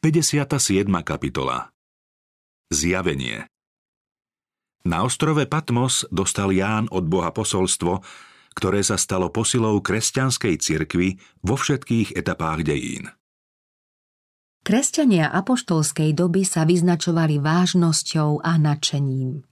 [0.00, 0.88] 57.
[1.04, 1.68] kapitola
[2.72, 3.44] Zjavenie
[4.88, 8.00] Na ostrove Patmos dostal Ján od Boha posolstvo,
[8.56, 13.12] ktoré sa stalo posilou kresťanskej cirkvy vo všetkých etapách dejín.
[14.64, 19.44] Kresťania apoštolskej doby sa vyznačovali vážnosťou a nadšením.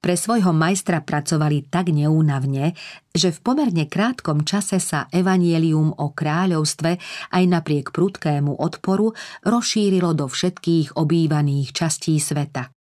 [0.00, 2.72] Pre svojho majstra pracovali tak neúnavne,
[3.12, 6.90] že v pomerne krátkom čase sa evanielium o kráľovstve
[7.34, 9.12] aj napriek prudkému odporu
[9.44, 12.72] rozšírilo do všetkých obývaných častí sveta.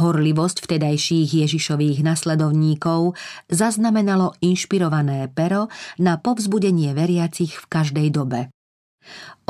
[0.00, 3.14] Horlivosť vtedajších Ježišových nasledovníkov
[3.52, 5.68] zaznamenalo inšpirované pero
[6.00, 8.48] na povzbudenie veriacich v každej dobe.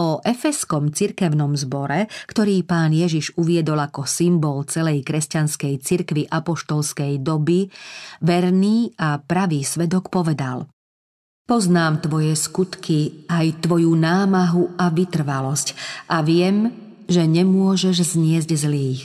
[0.01, 7.69] O efeskom cirkevnom zbore, ktorý pán Ježiš uviedol ako symbol celej kresťanskej cirkvy apoštolskej doby,
[8.25, 10.71] verný a pravý svedok povedal
[11.45, 15.75] Poznám tvoje skutky, aj tvoju námahu a vytrvalosť
[16.07, 16.71] a viem,
[17.11, 19.03] že nemôžeš zniesť zlých.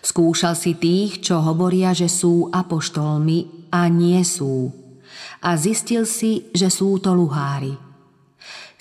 [0.00, 4.72] Skúšal si tých, čo hovoria, že sú apoštolmi a nie sú.
[5.44, 7.76] A zistil si, že sú to luhári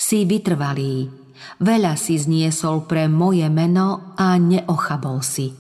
[0.02, 1.14] si vytrvalý,
[1.62, 5.54] veľa si zniesol pre moje meno a neochabol si.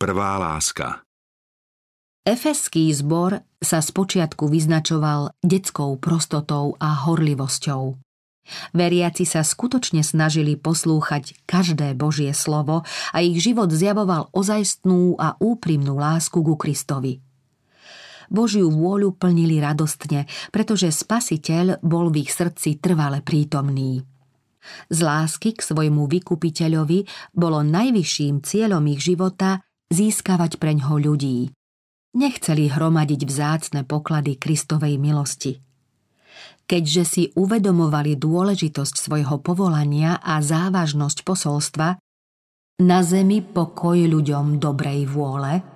[0.00, 1.04] Prvá láska
[2.24, 8.00] Efeský zbor sa spočiatku vyznačoval detskou prostotou a horlivosťou.
[8.72, 16.00] Veriaci sa skutočne snažili poslúchať každé Božie slovo a ich život zjavoval ozajstnú a úprimnú
[16.00, 17.20] lásku ku Kristovi.
[18.32, 24.04] Božiu vôľu plnili radostne, pretože Spasiteľ bol v ich srdci trvale prítomný.
[24.88, 29.60] Z lásky k svojmu vykupiteľovi bolo najvyšším cieľom ich života
[29.92, 31.52] získavať preňho ľudí.
[32.14, 35.60] Nechceli hromadiť vzácne poklady Kristovej milosti.
[36.64, 42.00] Keďže si uvedomovali dôležitosť svojho povolania a závažnosť posolstva,
[42.80, 45.60] na zemi pokoj ľuďom dobrej vôle–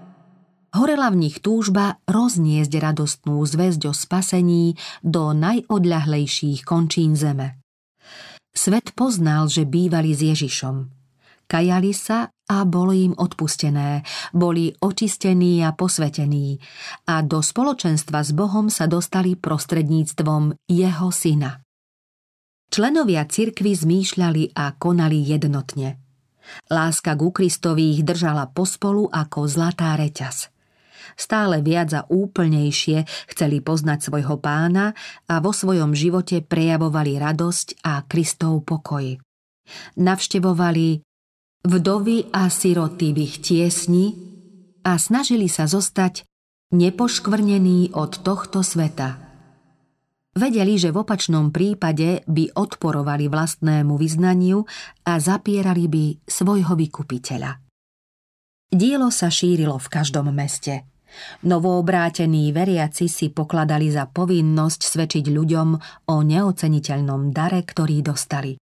[0.77, 7.61] horela v nich túžba rozniesť radostnú zväzť o spasení do najodľahlejších končín zeme.
[8.53, 10.91] Svet poznal, že bývali s Ježišom.
[11.49, 14.05] Kajali sa a bolo im odpustené,
[14.37, 16.61] boli očistení a posvetení
[17.09, 21.65] a do spoločenstva s Bohom sa dostali prostredníctvom jeho syna.
[22.69, 25.97] Členovia cirkvy zmýšľali a konali jednotne.
[26.69, 30.53] Láska ku Kristovi ich držala pospolu ako zlatá reťaz–
[31.19, 33.03] stále viac a úplnejšie
[33.35, 34.95] chceli poznať svojho pána
[35.27, 39.19] a vo svojom živote prejavovali radosť a Kristov pokoj.
[39.99, 41.03] Navštevovali
[41.67, 44.15] vdovy a siroty v ich tiesni
[44.87, 46.25] a snažili sa zostať
[46.73, 49.29] nepoškvrnení od tohto sveta.
[50.39, 54.63] Vedeli, že v opačnom prípade by odporovali vlastnému vyznaniu
[55.03, 57.59] a zapierali by svojho vykupiteľa.
[58.71, 60.87] Dielo sa šírilo v každom meste.
[61.45, 65.69] Novoobrátení veriaci si pokladali za povinnosť svedčiť ľuďom
[66.09, 68.55] o neoceniteľnom dare, ktorý dostali.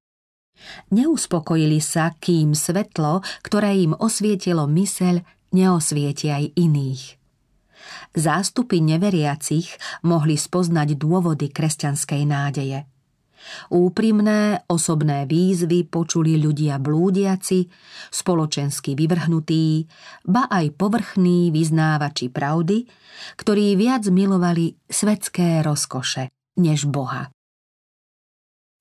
[0.90, 5.20] Neuspokojili sa, kým svetlo, ktoré im osvietilo myseľ,
[5.52, 7.02] neosvieti aj iných.
[8.16, 9.68] Zástupy neveriacich
[10.02, 12.78] mohli spoznať dôvody kresťanskej nádeje–
[13.70, 17.68] Úprimné osobné výzvy počuli ľudia blúdiaci,
[18.10, 19.86] spoločensky vyvrhnutí,
[20.26, 22.86] ba aj povrchní vyznávači pravdy,
[23.38, 27.30] ktorí viac milovali svetské rozkoše než Boha.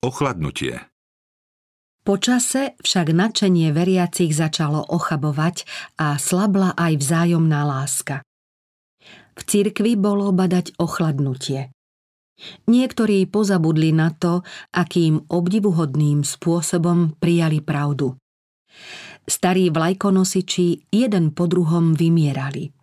[0.04, 0.86] Ochladnutie
[2.06, 5.66] Počase však nadšenie veriacich začalo ochabovať
[5.98, 8.22] a slabla aj vzájomná láska.
[9.34, 11.75] V cirkvi bolo badať ochladnutie.
[12.68, 14.44] Niektorí pozabudli na to,
[14.76, 18.16] akým obdivuhodným spôsobom prijali pravdu.
[19.26, 22.76] Starí vlajkonosiči jeden po druhom vymierali.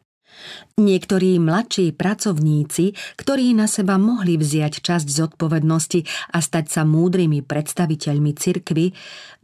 [0.81, 8.31] Niektorí mladší pracovníci, ktorí na seba mohli vziať časť zodpovednosti a stať sa múdrymi predstaviteľmi
[8.33, 8.85] cirkvy,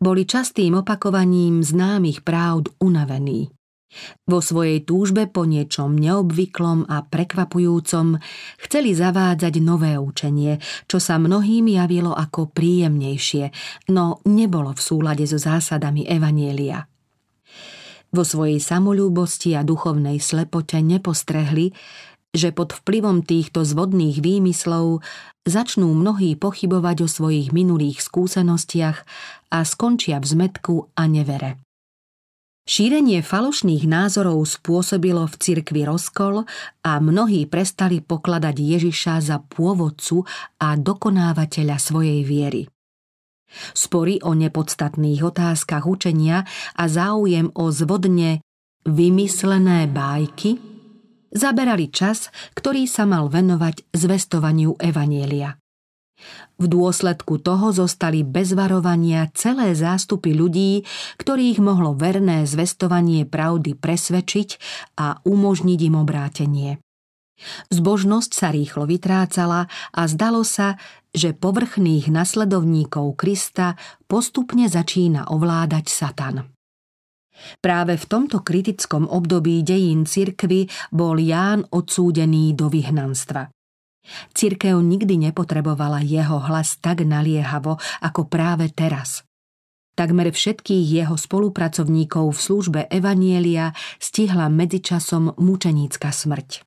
[0.02, 3.54] boli častým opakovaním známych pravd unavení.
[4.30, 8.22] Vo svojej túžbe po niečom neobvyklom a prekvapujúcom
[8.62, 13.50] chceli zavádzať nové učenie, čo sa mnohým javilo ako príjemnejšie,
[13.90, 16.86] no nebolo v súlade so zásadami Evanielia.
[18.10, 21.74] Vo svojej samolúbosti a duchovnej slepote nepostrehli,
[22.30, 25.02] že pod vplyvom týchto zvodných výmyslov
[25.50, 28.98] začnú mnohí pochybovať o svojich minulých skúsenostiach
[29.50, 31.69] a skončia v zmetku a nevere.
[32.70, 36.46] Šírenie falošných názorov spôsobilo v cirkvi rozkol
[36.86, 40.22] a mnohí prestali pokladať Ježiša za pôvodcu
[40.62, 42.70] a dokonávateľa svojej viery.
[43.74, 46.46] Spory o nepodstatných otázkach učenia
[46.78, 48.46] a záujem o zvodne
[48.86, 50.62] vymyslené bájky
[51.34, 55.58] zaberali čas, ktorý sa mal venovať zvestovaniu Evanielia.
[56.60, 60.84] V dôsledku toho zostali bez varovania celé zástupy ľudí,
[61.16, 64.50] ktorých mohlo verné zvestovanie pravdy presvedčiť
[65.00, 66.72] a umožniť im obrátenie.
[67.72, 70.76] Zbožnosť sa rýchlo vytrácala a zdalo sa,
[71.16, 73.80] že povrchných nasledovníkov Krista
[74.12, 76.52] postupne začína ovládať Satan.
[77.64, 83.48] Práve v tomto kritickom období dejín cirkvy bol Ján odsúdený do vyhnanstva.
[84.34, 89.24] Cirkev nikdy nepotrebovala jeho hlas tak naliehavo ako práve teraz.
[90.00, 96.64] Takmer všetkých jeho spolupracovníkov v službe Evanielia stihla medzičasom mučenícka smrť.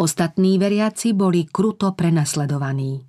[0.00, 3.04] Ostatní veriaci boli kruto prenasledovaní.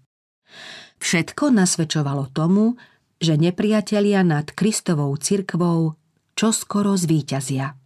[1.00, 2.76] Všetko nasvedčovalo tomu,
[3.16, 5.96] že nepriatelia nad Kristovou cirkvou
[6.36, 7.80] čoskoro zvíťazia.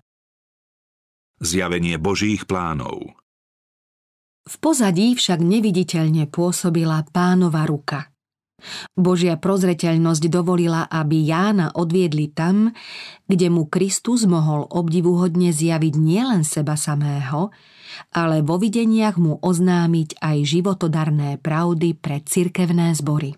[1.38, 3.19] Zjavenie Božích plánov
[4.50, 8.10] v pozadí však neviditeľne pôsobila pánova ruka.
[8.98, 12.76] Božia prozreteľnosť dovolila, aby Jána odviedli tam,
[13.30, 17.56] kde mu Kristus mohol obdivuhodne zjaviť nielen seba samého,
[18.12, 23.32] ale vo videniach mu oznámiť aj životodarné pravdy pre cirkevné zbory.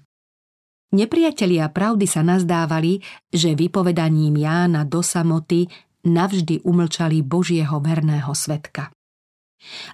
[0.92, 3.00] Nepriatelia pravdy sa nazdávali,
[3.32, 5.72] že vypovedaním Jána do samoty
[6.04, 8.92] navždy umlčali Božieho verného svetka.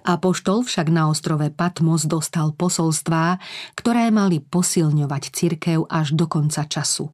[0.08, 3.40] Apoštol však na ostrove Patmos dostal posolstvá,
[3.75, 7.12] ktoré mali posilňovať cirkev až do konca času.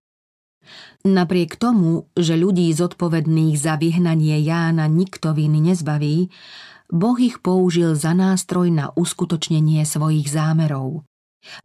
[1.03, 6.31] Napriek tomu, že ľudí zodpovedných za vyhnanie Jána nikto viny nezbaví,
[6.93, 11.03] Boh ich použil za nástroj na uskutočnenie svojich zámerov.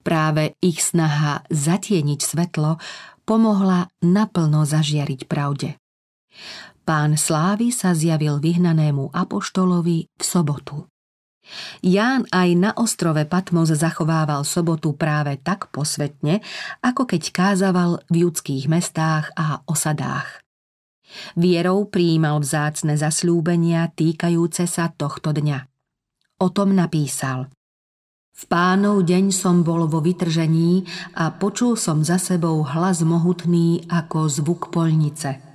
[0.03, 2.83] Práve ich snaha zatieniť svetlo
[3.23, 5.79] pomohla naplno zažiariť pravde.
[6.89, 10.89] Pán Slávy sa zjavil vyhnanému apoštolovi v sobotu.
[11.85, 16.41] Ján aj na ostrove Patmos zachovával sobotu práve tak posvetne,
[16.81, 20.41] ako keď kázaval v judských mestách a osadách.
[21.37, 25.69] Vierou prijímal vzácne zasľúbenia týkajúce sa tohto dňa.
[26.41, 27.53] O tom napísal.
[28.33, 30.89] V pánov deň som bol vo vytržení
[31.21, 35.37] a počul som za sebou hlas mohutný ako zvuk polnice–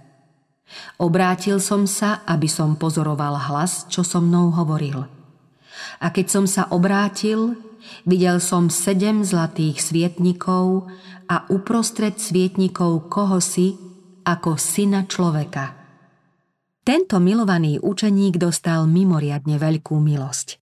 [1.02, 5.06] Obrátil som sa, aby som pozoroval hlas, čo so mnou hovoril.
[6.00, 7.58] A keď som sa obrátil,
[8.06, 10.88] videl som sedem zlatých svietnikov
[11.28, 13.76] a uprostred svietnikov kohosi
[14.24, 15.76] ako syna človeka.
[16.84, 20.60] Tento milovaný učeník dostal mimoriadne veľkú milosť.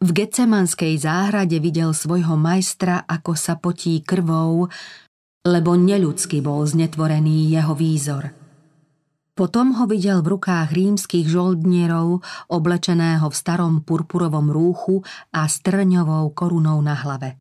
[0.00, 4.66] V Getsemanskej záhrade videl svojho majstra, ako sa potí krvou,
[5.46, 8.24] lebo neľudsky bol znetvorený jeho výzor–
[9.36, 15.04] potom ho videl v rukách rímskych žoldnierov, oblečeného v starom purpurovom rúchu
[15.36, 17.36] a strňovou korunou na hlave.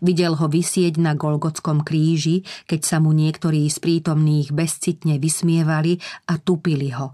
[0.00, 6.00] Videl ho vysieť na Golgotskom kríži, keď sa mu niektorí z prítomných bezcitne vysmievali
[6.30, 7.12] a tupili ho.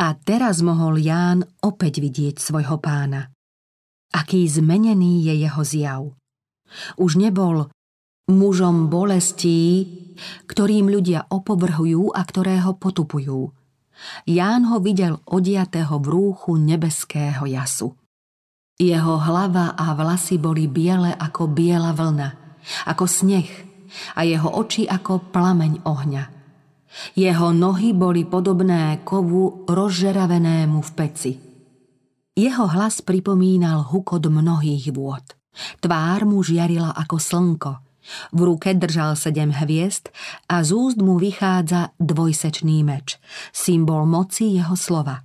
[0.00, 3.28] A teraz mohol Ján opäť vidieť svojho pána.
[4.16, 6.02] Aký zmenený je jeho zjav.
[6.96, 7.68] Už nebol
[8.34, 9.86] mužom bolestí,
[10.46, 13.50] ktorým ľudia opovrhujú a ktorého potupujú.
[14.26, 17.94] Ján ho videl odiatého v rúchu nebeského jasu.
[18.80, 22.58] Jeho hlava a vlasy boli biele ako biela vlna,
[22.90, 23.50] ako sneh
[24.18, 26.24] a jeho oči ako plameň ohňa.
[27.14, 31.32] Jeho nohy boli podobné kovu rozžeravenému v peci.
[32.32, 35.24] Jeho hlas pripomínal hukot mnohých vôd.
[35.84, 37.72] Tvár mu žiarila ako slnko–
[38.34, 40.10] v ruke držal sedem hviezd
[40.50, 43.16] a z úst mu vychádza dvojsečný meč,
[43.54, 45.22] symbol moci jeho slova.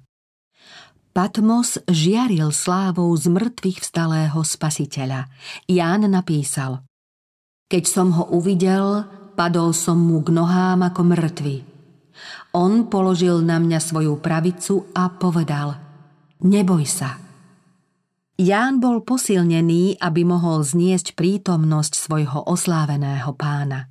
[1.18, 5.26] Patmos žiaril slávou z mŕtvych vstalého spasiteľa.
[5.66, 6.86] Ján napísal
[7.66, 9.02] Keď som ho uvidel,
[9.34, 11.58] padol som mu k nohám ako mŕtvy.
[12.54, 15.78] On položil na mňa svoju pravicu a povedal
[16.38, 17.18] Neboj sa,
[18.38, 23.90] Ján bol posilnený, aby mohol zniesť prítomnosť svojho osláveného pána.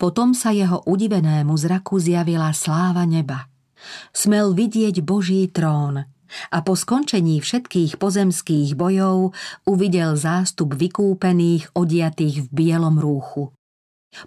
[0.00, 3.52] Potom sa jeho udivenému zraku zjavila sláva neba.
[4.16, 6.00] Smel vidieť Boží trón
[6.48, 9.36] a po skončení všetkých pozemských bojov
[9.68, 13.52] uvidel zástup vykúpených odiatých v bielom rúchu.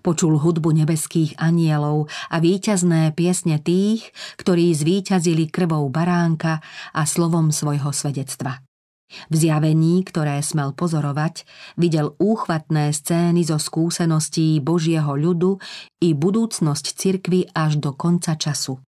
[0.05, 4.05] Počul hudbu nebeských anielov a víťazné piesne tých,
[4.37, 6.61] ktorí zvíťazili krvou baránka
[6.93, 8.61] a slovom svojho svedectva.
[9.29, 11.45] V zjavení, ktoré smel pozorovať,
[11.77, 15.61] videl úchvatné scény zo skúseností Božieho ľudu
[16.01, 18.81] i budúcnosť cirkvy až do konca času.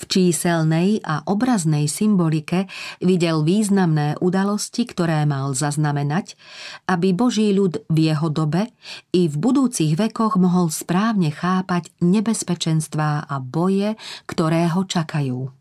[0.00, 2.70] V číselnej a obraznej symbolike
[3.04, 6.38] videl významné udalosti, ktoré mal zaznamenať,
[6.88, 8.72] aby Boží ľud v jeho dobe
[9.12, 15.52] i v budúcich vekoch mohol správne chápať nebezpečenstvá a boje, ktoré ho čakajú.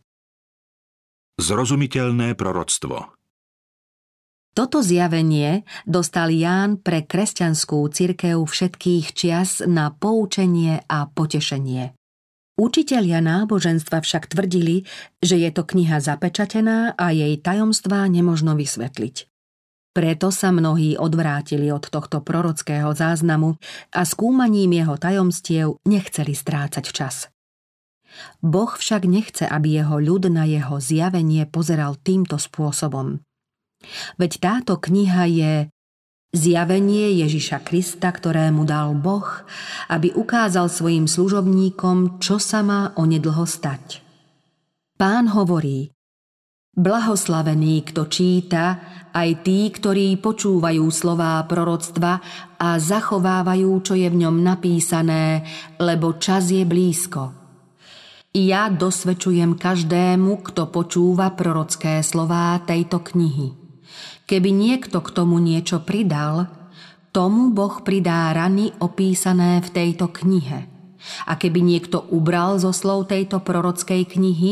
[1.38, 3.17] Zrozumiteľné proroctvo
[4.58, 11.94] toto zjavenie dostal Ján pre kresťanskú cirkev všetkých čias na poučenie a potešenie.
[12.58, 14.90] Učitelia náboženstva však tvrdili,
[15.22, 19.30] že je to kniha zapečatená a jej tajomstvá nemožno vysvetliť.
[19.94, 23.62] Preto sa mnohí odvrátili od tohto prorockého záznamu
[23.94, 27.30] a skúmaním jeho tajomstiev nechceli strácať čas.
[28.42, 33.22] Boh však nechce, aby jeho ľud na jeho zjavenie pozeral týmto spôsobom.
[34.18, 35.54] Veď táto kniha je
[36.36, 39.48] Zjavenie Ježiša Krista, ktorému dal Boh,
[39.88, 44.04] aby ukázal svojim služobníkom, čo sa má onedlho stať.
[45.00, 45.96] Pán hovorí,
[46.78, 48.78] Blahoslavený, kto číta,
[49.10, 52.22] aj tí, ktorí počúvajú slová proroctva
[52.62, 55.42] a zachovávajú, čo je v ňom napísané,
[55.82, 57.34] lebo čas je blízko.
[58.38, 63.67] Ja dosvedčujem každému, kto počúva prorocké slová tejto knihy.
[64.28, 66.52] Keby niekto k tomu niečo pridal,
[67.16, 70.68] tomu Boh pridá rany opísané v tejto knihe.
[71.24, 74.52] A keby niekto ubral zo slov tejto prorockej knihy,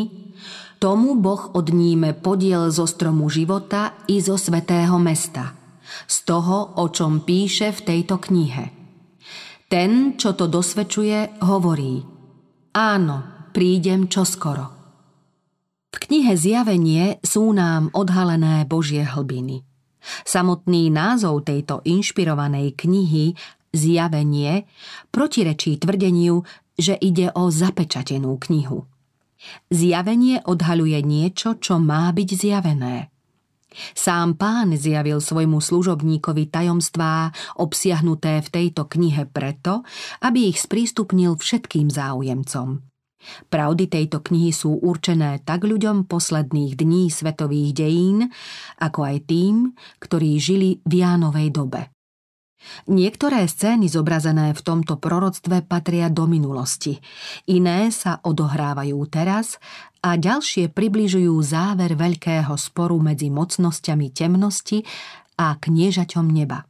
[0.79, 5.51] tomu Boh odníme podiel zo stromu života i zo svetého mesta,
[6.07, 8.71] z toho, o čom píše v tejto knihe.
[9.67, 11.99] Ten, čo to dosvedčuje, hovorí
[12.75, 14.74] Áno, prídem čoskoro.
[15.95, 19.63] V knihe Zjavenie sú nám odhalené Božie hlbiny.
[20.27, 23.31] Samotný názov tejto inšpirovanej knihy
[23.71, 24.67] Zjavenie
[25.15, 26.43] protirečí tvrdeniu,
[26.75, 28.83] že ide o zapečatenú knihu.
[29.71, 33.07] Zjavenie odhaľuje niečo, čo má byť zjavené.
[33.95, 39.87] Sám pán zjavil svojmu služobníkovi tajomstvá obsiahnuté v tejto knihe preto,
[40.23, 42.94] aby ich sprístupnil všetkým záujemcom.
[43.49, 48.29] Pravdy tejto knihy sú určené tak ľuďom posledných dní svetových dejín,
[48.79, 49.55] ako aj tým,
[50.01, 51.95] ktorí žili v Jánovej dobe.
[52.89, 56.97] Niektoré scény zobrazené v tomto proroctve patria do minulosti,
[57.45, 59.61] iné sa odohrávajú teraz
[60.01, 64.81] a ďalšie približujú záver veľkého sporu medzi mocnosťami temnosti
[65.37, 66.65] a kniežaťom neba.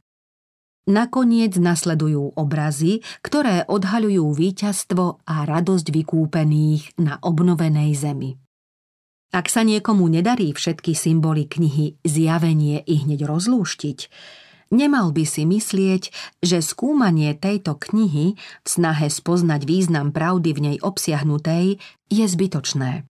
[0.86, 8.38] Nakoniec nasledujú obrazy, ktoré odhaľujú víťazstvo a radosť vykúpených na obnovenej zemi.
[9.34, 13.98] Ak sa niekomu nedarí všetky symboly knihy zjavenie i hneď rozlúštiť,
[14.70, 20.76] nemal by si myslieť, že skúmanie tejto knihy v snahe spoznať význam pravdy v nej
[20.78, 23.10] obsiahnutej je zbytočné.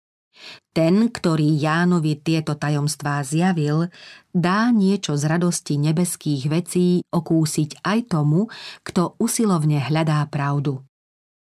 [0.71, 3.90] Ten, ktorý Jánovi tieto tajomstvá zjavil,
[4.30, 8.47] dá niečo z radosti nebeských vecí okúsiť aj tomu,
[8.87, 10.87] kto usilovne hľadá pravdu.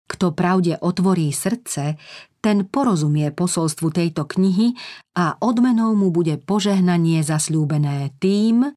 [0.10, 2.02] Kto pravde otvorí srdce,
[2.42, 4.74] ten porozumie posolstvu tejto knihy
[5.14, 8.74] a odmenou mu bude požehnanie zasľúbené tým,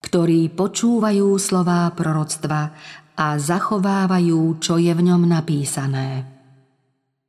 [0.00, 2.72] ktorí počúvajú slová proroctva
[3.20, 6.39] a zachovávajú, čo je v ňom napísané.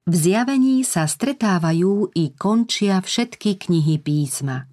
[0.10, 4.66] V zjavení sa stretávajú i končia všetky knihy písma.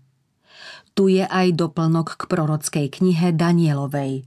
[0.96, 4.24] Tu je aj doplnok k prorockej knihe Danielovej.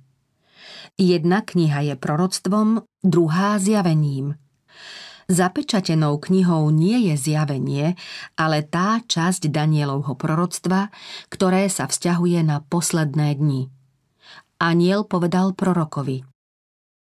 [1.02, 4.38] Jedna kniha je proroctvom, druhá zjavením.
[5.26, 7.98] Zapečatenou knihou nie je zjavenie,
[8.38, 10.94] ale tá časť Danielovho proroctva,
[11.34, 13.74] ktoré sa vzťahuje na posledné dni.
[14.62, 16.22] Aniel povedal prorokovi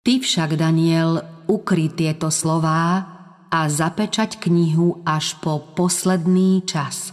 [0.04, 3.17] Ty však, Daniel, ukry tieto slová
[3.48, 7.12] a zapečať knihu až po posledný čas.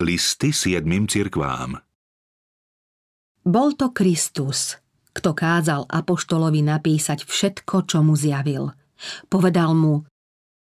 [0.00, 1.76] Listy siedmým cirkvám
[3.44, 4.76] Bol to Kristus,
[5.12, 8.72] kto kázal Apoštolovi napísať všetko, čo mu zjavil.
[9.28, 10.04] Povedal mu,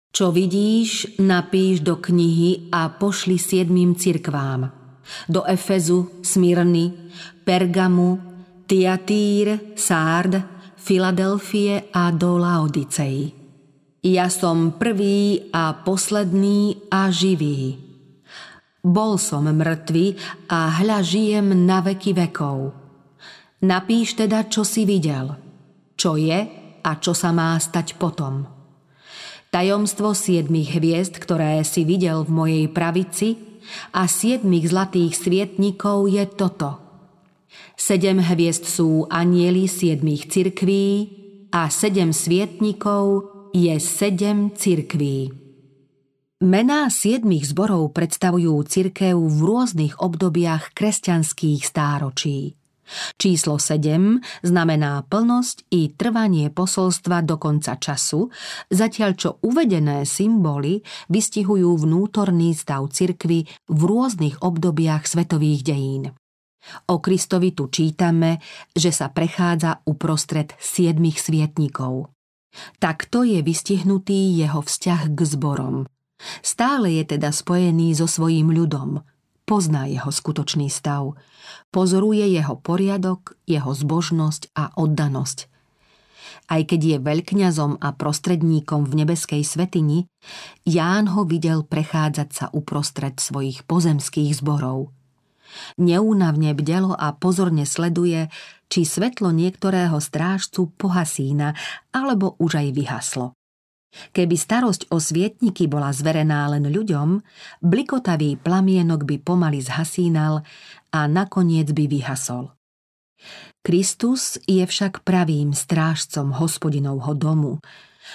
[0.09, 4.73] čo vidíš, napíš do knihy a pošli siedmým cirkvám.
[5.29, 6.93] Do Efezu, Smyrny,
[7.45, 8.17] Pergamu,
[8.65, 10.41] Tiatír, Sárd,
[10.77, 13.38] Filadelfie a do Laodicei.
[13.99, 17.75] Ja som prvý a posledný a živý.
[18.79, 20.15] Bol som mŕtvy
[20.47, 22.71] a hľa žijem na veky vekov.
[23.59, 25.35] Napíš teda, čo si videl,
[25.99, 26.47] čo je
[26.79, 28.47] a čo sa má stať potom.
[29.51, 33.35] Tajomstvo siedmých hviezd, ktoré si videl v mojej pravici,
[33.93, 36.79] a siedmých zlatých svietnikov je toto.
[37.75, 40.87] Sedem hviezd sú anieli siedmých cirkví
[41.51, 45.33] a sedem svietnikov je sedem cirkví.
[46.39, 52.55] Mená siedmých zborov predstavujú cirkev v rôznych obdobiach kresťanských stáročí.
[53.21, 58.33] Číslo 7 znamená plnosť i trvanie posolstva do konca času,
[58.73, 66.03] zatiaľ čo uvedené symboly vystihujú vnútorný stav cirkvy v rôznych obdobiach svetových dejín.
[66.89, 68.41] O Kristovi tu čítame,
[68.73, 72.18] že sa prechádza uprostred siedmých svietnikov.
[72.81, 75.75] Takto je vystihnutý jeho vzťah k zborom.
[76.43, 79.05] Stále je teda spojený so svojím ľudom,
[79.47, 81.13] pozná jeho skutočný stav–
[81.69, 85.49] pozoruje jeho poriadok, jeho zbožnosť a oddanosť.
[86.49, 90.09] Aj keď je veľkňazom a prostredníkom v nebeskej svetini,
[90.65, 94.89] Ján ho videl prechádzať sa uprostred svojich pozemských zborov.
[95.79, 98.27] Neúnavne bdelo a pozorne sleduje,
[98.69, 101.57] či svetlo niektorého strážcu pohasína
[101.89, 103.33] alebo už aj vyhaslo.
[103.89, 107.25] Keby starosť o svietniky bola zverená len ľuďom,
[107.65, 110.45] blikotavý plamienok by pomaly zhasínal
[110.93, 112.53] a nakoniec by vyhasol.
[113.65, 117.59] Kristus je však pravým strážcom hospodinovho domu,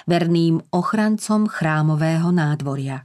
[0.08, 3.04] verným ochrancom chrámového nádvoria.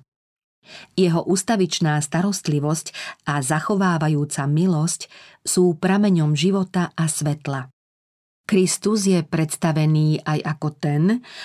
[0.93, 2.93] Jeho ustavičná starostlivosť
[3.27, 5.07] a zachovávajúca milosť
[5.43, 7.71] sú prameňom života a svetla.
[8.49, 11.03] Kristus je predstavený aj ako ten,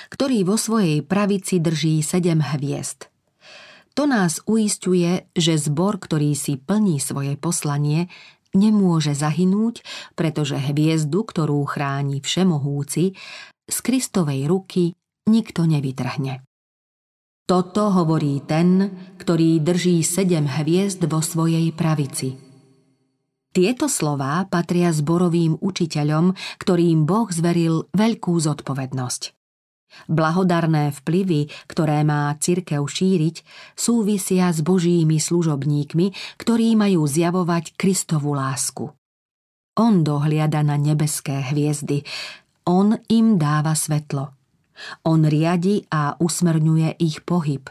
[0.09, 3.12] ktorý vo svojej pravici drží sedem hviezd.
[3.95, 8.09] To nás uistuje, že zbor, ktorý si plní svoje poslanie,
[8.57, 9.85] nemôže zahynúť,
[10.16, 13.14] pretože hviezdu, ktorú chráni všemohúci,
[13.69, 14.97] z Kristovej ruky
[15.28, 16.40] nikto nevytrhne.
[17.45, 18.89] Toto hovorí ten,
[19.21, 22.41] ktorý drží sedem hviezd vo svojej pravici–
[23.55, 29.31] tieto slová patria zborovým učiteľom, ktorým Boh zveril veľkú zodpovednosť.
[30.11, 33.47] Blahodarné vplyvy, ktoré má cirkev šíriť,
[33.79, 38.90] súvisia s božími služobníkmi, ktorí majú zjavovať Kristovu lásku.
[39.79, 42.03] On dohliada na nebeské hviezdy,
[42.66, 44.34] on im dáva svetlo.
[45.07, 47.67] On riadi a usmerňuje ich pohyb.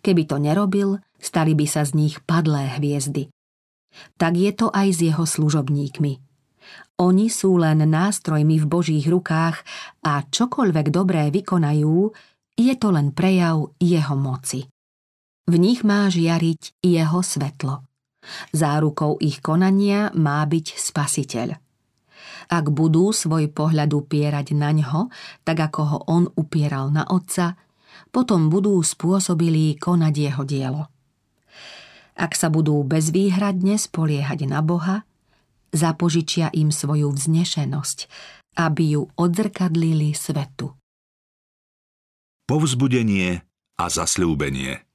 [0.00, 3.28] Keby to nerobil, stali by sa z nich padlé hviezdy
[4.16, 6.12] tak je to aj s jeho služobníkmi.
[6.96, 9.62] Oni sú len nástrojmi v Božích rukách
[10.02, 12.10] a čokoľvek dobré vykonajú,
[12.56, 14.64] je to len prejav jeho moci.
[15.46, 17.84] V nich má žiariť jeho svetlo.
[18.50, 21.65] Zárukou ich konania má byť spasiteľ.
[22.46, 25.10] Ak budú svoj pohľad upierať na ňo,
[25.42, 27.58] tak ako ho on upieral na otca,
[28.14, 30.82] potom budú spôsobili konať jeho dielo.
[32.16, 35.04] Ak sa budú bezvýhradne spoliehať na Boha,
[35.74, 37.98] zapožičia im svoju vznešenosť,
[38.56, 40.72] aby ju odzrkadlili svetu.
[42.46, 43.42] Povzbudenie
[43.76, 44.86] a zasľúbenie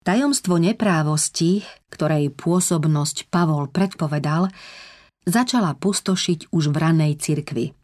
[0.00, 1.60] Tajomstvo neprávosti,
[1.92, 4.48] ktorej pôsobnosť Pavol predpovedal,
[5.30, 7.66] začala pustošiť už v ranej cirkvi–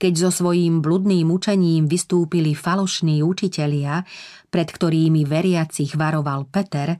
[0.00, 4.02] keď so svojím bludným učením vystúpili falošní učitelia,
[4.48, 6.96] pred ktorými veriacich varoval Peter,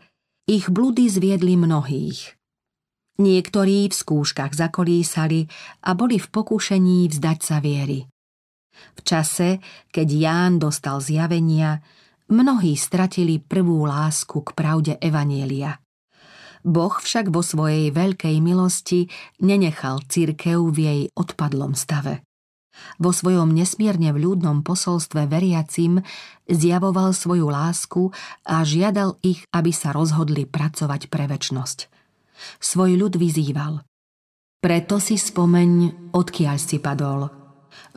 [0.46, 2.36] ich bludy zviedli mnohých.
[3.16, 5.48] Niektorí v skúškach zakolísali
[5.88, 8.04] a boli v pokušení vzdať sa viery.
[8.76, 9.56] V čase,
[9.88, 11.80] keď Ján dostal zjavenia,
[12.28, 15.80] mnohí stratili prvú lásku k pravde Evanielia.
[16.66, 19.06] Boh však vo svojej veľkej milosti
[19.38, 22.26] nenechal církev v jej odpadlom stave.
[22.98, 26.04] Vo svojom nesmierne vľúdnom posolstve veriacim
[26.44, 28.12] zjavoval svoju lásku
[28.44, 31.88] a žiadal ich, aby sa rozhodli pracovať pre väčnosť.
[32.60, 33.80] Svoj ľud vyzýval.
[34.60, 35.70] Preto si spomeň,
[36.12, 37.30] odkiaľ si padol.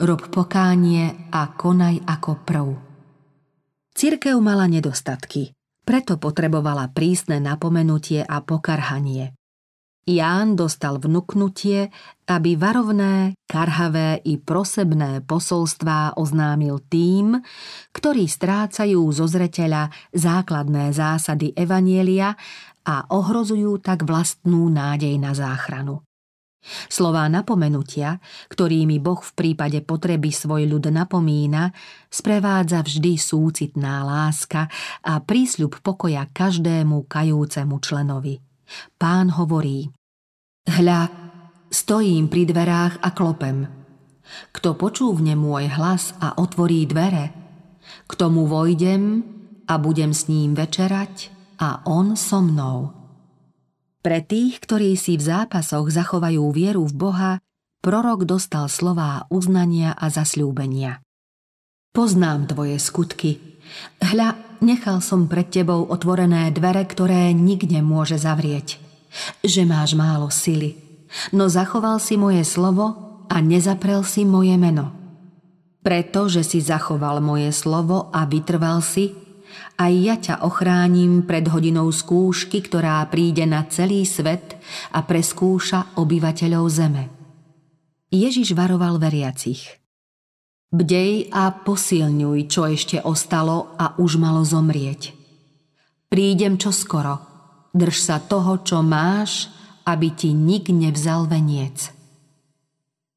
[0.00, 2.68] Rob pokánie a konaj ako prv.
[3.92, 5.52] Cirkev mala nedostatky,
[5.90, 9.34] preto potrebovala prísne napomenutie a pokarhanie.
[10.06, 11.90] Ján dostal vnuknutie,
[12.30, 17.42] aby varovné, karhavé i prosebné posolstvá oznámil tým,
[17.90, 22.38] ktorí strácajú zo zreteľa základné zásady Evanielia
[22.86, 26.06] a ohrozujú tak vlastnú nádej na záchranu.
[26.92, 28.20] Slová napomenutia,
[28.52, 31.72] ktorými Boh v prípade potreby svoj ľud napomína,
[32.12, 34.68] sprevádza vždy súcitná láska
[35.00, 38.36] a prísľub pokoja každému kajúcemu členovi–
[38.96, 39.90] Pán hovorí,
[40.68, 41.10] hľa,
[41.70, 43.66] stojím pri dverách a klopem.
[44.54, 47.34] Kto počúvne môj hlas a otvorí dvere,
[48.06, 49.26] k tomu vojdem
[49.66, 52.99] a budem s ním večerať a on so mnou.
[54.00, 57.32] Pre tých, ktorí si v zápasoch zachovajú vieru v Boha,
[57.84, 61.04] prorok dostal slová uznania a zasľúbenia.
[61.92, 63.60] Poznám tvoje skutky.
[64.00, 68.80] Hľa, nechal som pred tebou otvorené dvere, ktoré nik nemôže zavrieť.
[69.44, 70.80] Že máš málo sily,
[71.36, 74.96] no zachoval si moje slovo a nezaprel si moje meno.
[75.84, 79.12] Pretože si zachoval moje slovo a vytrval si,
[79.80, 84.60] aj ja ťa ochránim pred hodinou skúšky, ktorá príde na celý svet
[84.92, 87.04] a preskúša obyvateľov zeme.
[88.10, 89.80] Ježiš varoval veriacich.
[90.70, 95.14] Bdej a posilňuj, čo ešte ostalo a už malo zomrieť.
[96.06, 97.18] Prídem čo skoro.
[97.70, 99.50] Drž sa toho, čo máš,
[99.86, 101.90] aby ti nik nevzal veniec.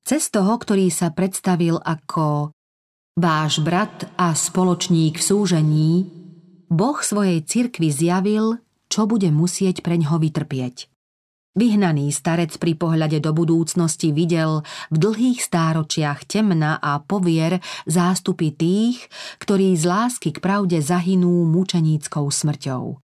[0.06, 2.54] Cez toho, ktorý sa predstavil ako
[3.18, 5.92] váš brat a spoločník v súžení,
[6.74, 8.58] Boh svojej cirkvi zjavil,
[8.90, 10.90] čo bude musieť preňho vytrpieť.
[11.54, 19.06] Vyhnaný starec pri pohľade do budúcnosti videl v dlhých stáročiach temna a povier zástupy tých,
[19.38, 23.03] ktorí z lásky k pravde zahynú mučeníckou smrťou.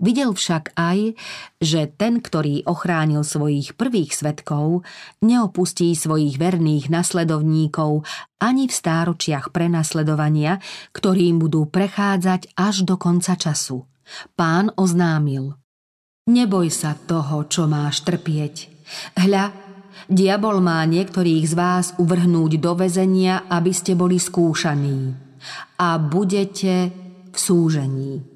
[0.00, 1.14] Videl však aj,
[1.60, 4.84] že ten, ktorý ochránil svojich prvých svetkov,
[5.20, 8.04] neopustí svojich verných nasledovníkov
[8.40, 10.60] ani v stáročiach prenasledovania,
[10.92, 13.84] ktorým budú prechádzať až do konca času.
[14.38, 15.56] Pán oznámil.
[16.26, 18.66] Neboj sa toho, čo máš trpieť.
[19.14, 19.54] Hľa,
[20.10, 25.14] diabol má niektorých z vás uvrhnúť do väzenia, aby ste boli skúšaní.
[25.78, 26.90] A budete
[27.30, 28.35] v súžení.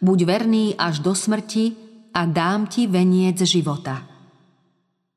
[0.00, 1.76] Buď verný až do smrti
[2.14, 4.06] a dám ti veniec života.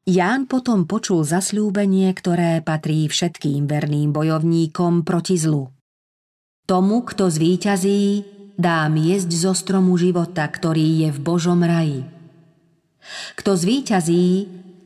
[0.04, 5.72] Ján potom počul zasľúbenie, ktoré patrí všetkým verným bojovníkom proti zlu.
[6.68, 8.02] Tomu, kto zvíťazí,
[8.60, 12.04] dám jesť zo stromu života, ktorý je v Božom raji.
[13.40, 14.28] Kto zvíťazí,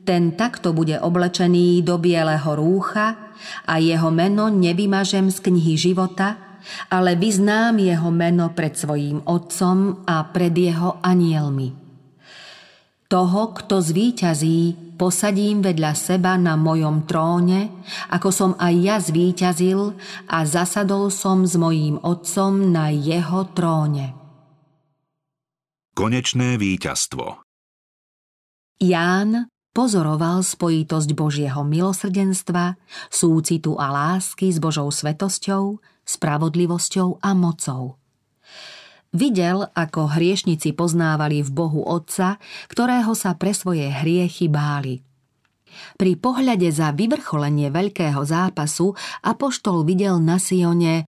[0.06, 3.34] ten takto bude oblečený do bieleho rúcha
[3.66, 6.38] a jeho meno nevymažem z knihy života–
[6.88, 11.88] ale vyznám jeho meno pred svojím otcom a pred jeho anielmi.
[13.08, 17.72] Toho, kto zvíťazí, posadím vedľa seba na mojom tróne,
[18.12, 19.96] ako som aj ja zvíťazil
[20.28, 24.12] a zasadol som s mojím otcom na jeho tróne.
[25.96, 27.40] Konečné víťazstvo
[28.78, 32.76] Ján pozoroval spojitosť Božieho milosrdenstva,
[33.08, 38.00] súcitu a lásky s Božou svetosťou, spravodlivosťou a mocou.
[39.12, 45.04] Videl, ako hriešnici poznávali v Bohu Otca, ktorého sa pre svoje hriechy báli.
[46.00, 51.04] Pri pohľade za vyvrcholenie veľkého zápasu Apoštol videl na Sione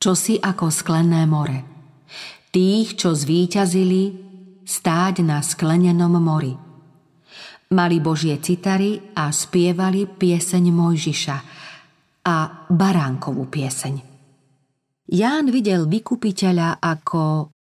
[0.00, 1.64] čosi ako sklené more.
[2.52, 4.02] Tých, čo zvíťazili,
[4.64, 6.54] stáť na sklenenom mori.
[7.74, 11.36] Mali Božie citary a spievali pieseň Mojžiša
[12.24, 12.36] a
[12.70, 14.13] baránkovú pieseň.
[15.04, 17.52] Ján videl vykupiteľa ako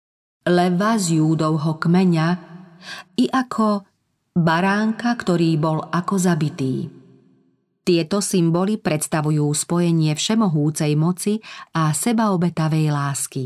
[0.47, 2.27] leva z júdovho kmeňa
[3.19, 3.83] i ako
[4.35, 6.87] baránka, ktorý bol ako zabitý.
[7.83, 11.43] Tieto symboly predstavujú spojenie všemohúcej moci
[11.75, 13.43] a sebaobetavej lásky.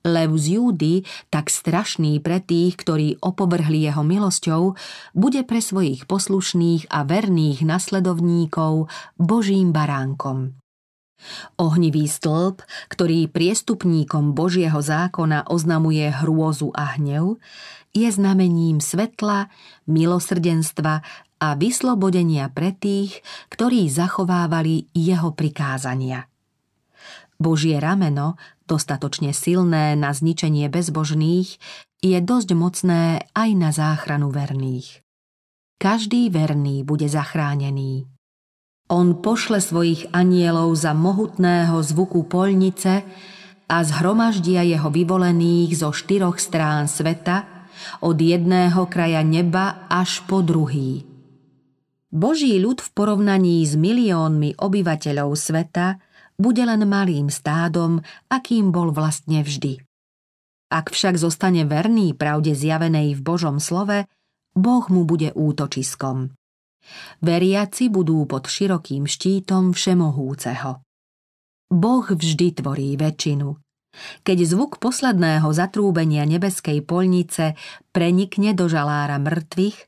[0.00, 4.72] Lev z Júdy, tak strašný pre tých, ktorí opovrhli jeho milosťou,
[5.12, 8.88] bude pre svojich poslušných a verných nasledovníkov
[9.20, 10.59] Božím baránkom.
[11.60, 17.36] Ohnivý stĺp, ktorý priestupníkom Božieho zákona oznamuje hrôzu a hnev,
[17.90, 19.50] je znamením svetla,
[19.90, 21.02] milosrdenstva
[21.40, 26.28] a vyslobodenia pre tých, ktorí zachovávali jeho prikázania.
[27.40, 28.36] Božie rameno,
[28.68, 31.56] dostatočne silné na zničenie bezbožných,
[32.04, 35.00] je dosť mocné aj na záchranu verných.
[35.80, 38.04] Každý verný bude zachránený.
[38.90, 43.06] On pošle svojich anielov za mohutného zvuku polnice
[43.70, 47.46] a zhromaždia jeho vyvolených zo štyroch strán sveta,
[48.02, 51.06] od jedného kraja neba až po druhý.
[52.10, 56.02] Boží ľud v porovnaní s miliónmi obyvateľov sveta
[56.34, 59.78] bude len malým stádom, akým bol vlastne vždy.
[60.70, 64.10] Ak však zostane verný pravde zjavenej v Božom slove,
[64.58, 66.34] Boh mu bude útočiskom.
[67.20, 70.80] Veriaci budú pod širokým štítom všemohúceho.
[71.70, 73.54] Boh vždy tvorí väčšinu.
[74.22, 77.58] Keď zvuk posledného zatrúbenia nebeskej polnice
[77.90, 79.78] prenikne do žalára mŕtvych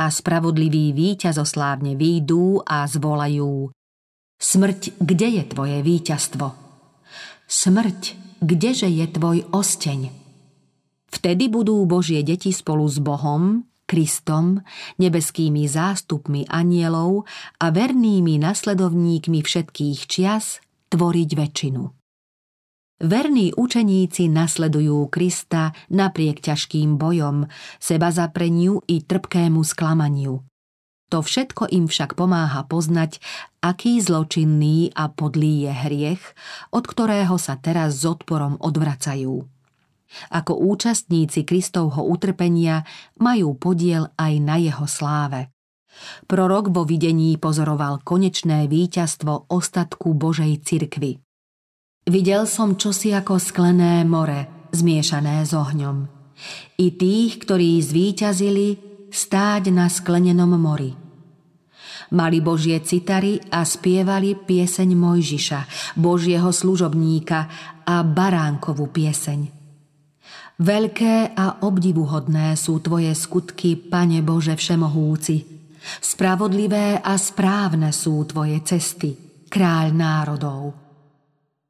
[0.00, 3.68] a spravodliví víťazoslávne výjdú a zvolajú
[4.40, 6.56] Smrť, kde je tvoje víťazstvo?
[7.44, 8.00] Smrť,
[8.40, 10.08] kdeže je tvoj osteň?
[11.12, 14.62] Vtedy budú Božie deti spolu s Bohom, Kristom,
[15.02, 17.26] nebeskými zástupmi anielov
[17.58, 20.62] a vernými nasledovníkmi všetkých čias
[20.94, 21.82] tvoriť väčšinu.
[23.00, 27.50] Verní učeníci nasledujú Krista napriek ťažkým bojom,
[27.82, 30.44] seba zapreniu i trpkému sklamaniu.
[31.10, 33.18] To všetko im však pomáha poznať,
[33.58, 36.24] aký zločinný a podlý je hriech,
[36.70, 39.42] od ktorého sa teraz s odporom odvracajú.
[40.34, 42.82] Ako účastníci Kristovho utrpenia
[43.18, 45.54] majú podiel aj na jeho sláve.
[46.26, 51.18] Prorok vo videní pozoroval konečné víťazstvo ostatku Božej cirkvy.
[52.06, 56.08] Videl som čosi ako sklené more, zmiešané s ohňom.
[56.80, 58.68] I tých, ktorí zvíťazili,
[59.12, 60.96] stáť na sklenenom mori.
[62.10, 65.60] Mali Božie citary a spievali pieseň Mojžiša,
[66.00, 67.46] Božieho služobníka
[67.86, 69.59] a baránkovú pieseň.
[70.60, 75.40] Veľké a obdivuhodné sú Tvoje skutky, Pane Bože Všemohúci.
[76.04, 79.16] Spravodlivé a správne sú Tvoje cesty,
[79.48, 80.76] kráľ národov.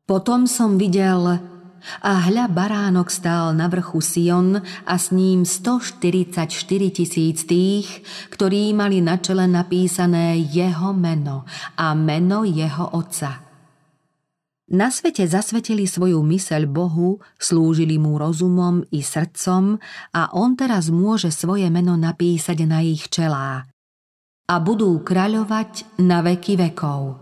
[0.02, 1.22] Potom som videl,
[2.02, 6.50] a hľa baránok stál na vrchu Sion a s ním 144
[6.90, 8.02] tisíc tých,
[8.34, 11.46] ktorí mali na čele napísané jeho meno
[11.78, 13.46] a meno jeho otca–
[14.70, 19.82] na svete zasvetili svoju myseľ Bohu, slúžili mu rozumom i srdcom
[20.14, 23.66] a on teraz môže svoje meno napísať na ich čelá.
[24.46, 27.18] A budú kráľovať na veky vekov.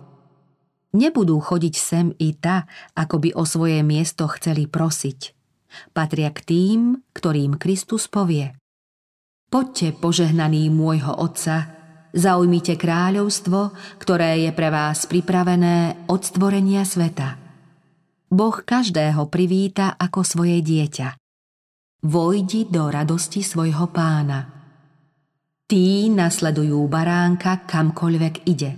[0.93, 2.65] Nebudú chodiť sem i ta,
[2.97, 5.37] ako by o svoje miesto chceli prosiť.
[5.93, 6.81] Patria k tým,
[7.13, 8.57] ktorým Kristus povie.
[9.49, 11.78] Poďte, požehnaný môjho Otca,
[12.09, 17.37] Zaujmite kráľovstvo, ktoré je pre vás pripravené od stvorenia sveta.
[18.29, 21.17] Boh každého privíta ako svoje dieťa.
[22.09, 24.41] Vojdi do radosti svojho pána.
[25.69, 28.71] Tí nasledujú baránka kamkoľvek ide.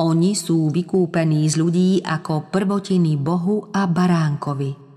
[0.00, 4.89] Oni sú vykúpení z ľudí ako prvotiny Bohu a baránkovi.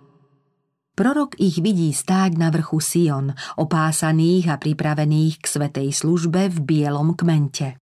[0.94, 7.18] Prorok ich vidí stáť na vrchu Sion, opásaných a pripravených k svetej službe v bielom
[7.18, 7.82] kmente.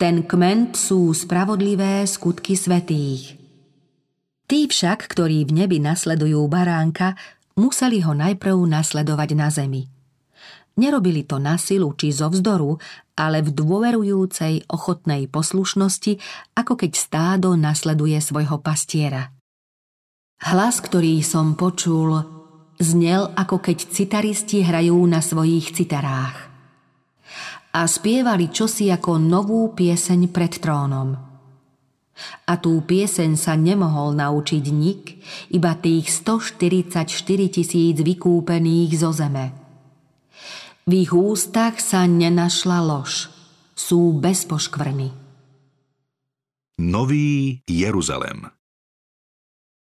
[0.00, 3.36] Ten kment sú spravodlivé skutky svetých.
[4.48, 7.20] Tí však, ktorí v nebi nasledujú baránka,
[7.52, 9.84] museli ho najprv nasledovať na zemi.
[10.80, 12.80] Nerobili to na silu či zo vzdoru,
[13.12, 16.16] ale v dôverujúcej, ochotnej poslušnosti,
[16.56, 19.28] ako keď stádo nasleduje svojho pastiera–
[20.36, 22.20] Hlas, ktorý som počul,
[22.76, 26.52] znel ako keď citaristi hrajú na svojich citarách.
[27.72, 31.16] A spievali čosi ako novú pieseň pred trónom.
[32.48, 35.20] A tú pieseň sa nemohol naučiť nik,
[35.52, 37.04] iba tých 144
[37.52, 39.52] tisíc vykúpených zo zeme.
[40.88, 43.28] V ich ústach sa nenašla lož,
[43.76, 45.12] sú bez poškvrny.
[46.80, 48.55] Nový Jeruzalem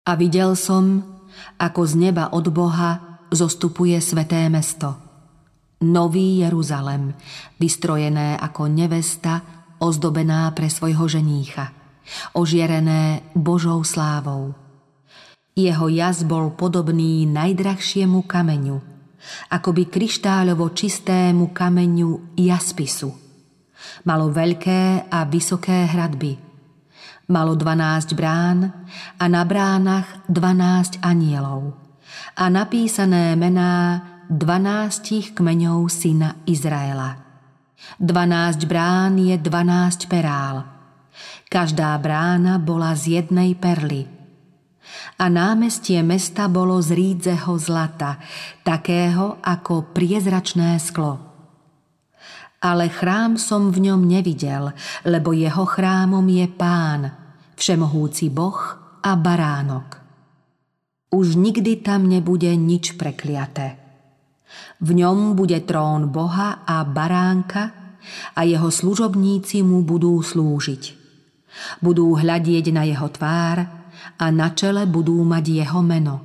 [0.06, 1.04] a videl som,
[1.60, 4.96] ako z neba od Boha zostupuje sveté mesto.
[5.80, 7.16] Nový Jeruzalem,
[7.56, 9.40] vystrojené ako nevesta,
[9.80, 11.72] ozdobená pre svojho ženícha,
[12.36, 14.52] ožierené Božou slávou.
[15.56, 18.76] Jeho jaz bol podobný najdrahšiemu kameňu,
[19.52, 23.10] akoby kryštáľovo čistému kameňu jaspisu.
[24.04, 26.36] Malo veľké a vysoké hradby–
[27.30, 28.74] Malo 12 brán
[29.14, 31.78] a na bránach 12 anielov
[32.34, 37.22] a napísané mená 12 kmeňov syna Izraela.
[38.02, 40.66] 12 brán je 12 perál.
[41.46, 44.10] Každá brána bola z jednej perly.
[45.22, 48.18] A námestie mesta bolo z rídzeho zlata,
[48.66, 51.30] takého ako priezračné sklo
[52.60, 54.76] ale chrám som v ňom nevidel,
[55.08, 57.19] lebo jeho chrámom je pán,
[57.60, 58.56] všemohúci boh
[59.04, 60.00] a baránok.
[61.12, 63.76] Už nikdy tam nebude nič prekliaté.
[64.80, 67.94] V ňom bude trón Boha a baránka
[68.32, 70.96] a jeho služobníci mu budú slúžiť.
[71.84, 73.58] Budú hľadieť na jeho tvár
[74.16, 76.16] a na čele budú mať jeho meno.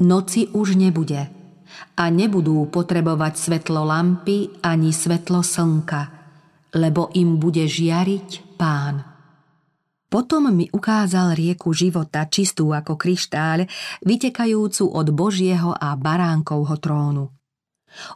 [0.00, 1.28] Noci už nebude–
[1.96, 6.00] a nebudú potrebovať svetlo lampy ani svetlo slnka,
[6.76, 9.15] lebo im bude žiariť pán.
[10.06, 13.66] Potom mi ukázal rieku života, čistú ako kryštáľ,
[14.06, 17.24] vytekajúcu od Božieho a baránkovho trónu.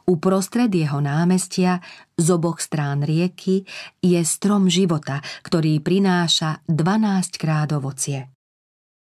[0.07, 1.81] Uprostred jeho námestia
[2.14, 3.64] z oboch strán rieky
[3.98, 8.29] je strom života, ktorý prináša 12 krát ovocie.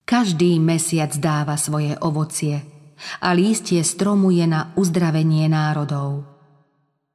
[0.06, 2.62] Každý mesiac dáva svoje ovocie–
[3.20, 6.24] a lístie stromu je na uzdravenie národov.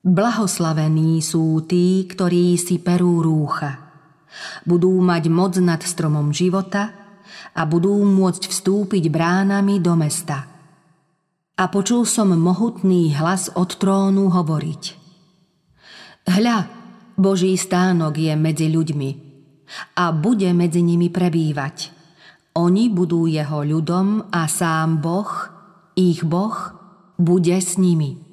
[0.06, 3.85] Blahoslavení sú tí, ktorí si perú rúcha.
[4.66, 6.92] Budú mať moc nad stromom života
[7.56, 10.48] a budú môcť vstúpiť bránami do mesta.
[11.56, 14.84] A počul som mohutný hlas od trónu hovoriť.
[16.26, 16.58] Hľa,
[17.16, 19.10] Boží stánok je medzi ľuďmi
[19.96, 21.96] a bude medzi nimi prebývať.
[22.60, 25.32] Oni budú jeho ľudom a sám Boh,
[25.96, 26.56] ich Boh,
[27.16, 28.25] bude s nimi.